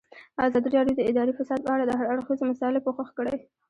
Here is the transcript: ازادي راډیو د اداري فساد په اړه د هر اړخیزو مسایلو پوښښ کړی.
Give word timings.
ازادي 0.45 0.69
راډیو 0.77 0.97
د 0.97 1.01
اداري 1.09 1.33
فساد 1.39 1.59
په 1.63 1.71
اړه 1.75 1.83
د 1.85 1.91
هر 1.99 2.05
اړخیزو 2.13 2.49
مسایلو 2.51 2.85
پوښښ 2.85 3.09
کړی. 3.17 3.37